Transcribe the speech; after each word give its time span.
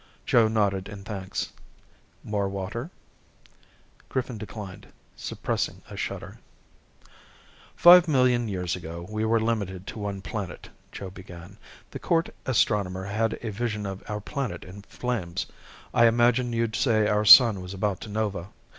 Joe 0.25 0.47
nodded 0.47 0.87
his 0.87 0.99
thanks. 1.03 1.51
"More 2.23 2.49
water?" 2.49 2.89
Griffin 4.09 4.39
declined, 4.39 4.87
suppressing 5.15 5.83
a 5.91 5.95
shudder. 5.95 6.39
"Five 7.75 8.07
million 8.07 8.47
years 8.47 8.75
ago 8.75 9.05
we 9.11 9.25
were 9.25 9.39
limited 9.39 9.85
to 9.85 9.99
one 9.99 10.21
planet," 10.23 10.69
Joe 10.91 11.11
began. 11.11 11.59
"The 11.91 11.99
court 11.99 12.33
astronomer 12.47 13.03
had 13.03 13.37
a 13.43 13.51
vision 13.51 13.85
of 13.85 14.01
our 14.09 14.19
planet 14.21 14.63
in 14.65 14.81
flames. 14.81 15.45
I 15.93 16.07
imagine 16.07 16.51
you'd 16.51 16.75
say 16.75 17.07
our 17.07 17.23
sun 17.23 17.61
was 17.61 17.75
about 17.75 18.01
to 18.01 18.09
nova. 18.09 18.47